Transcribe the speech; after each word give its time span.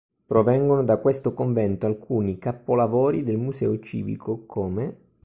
Provengono 0.25 0.83
da 0.83 0.97
questo 0.97 1.31
convento 1.31 1.85
alcuni 1.85 2.39
capolavori 2.39 3.21
del 3.21 3.37
Museo 3.37 3.79
civico, 3.79 4.45
come 4.47 4.97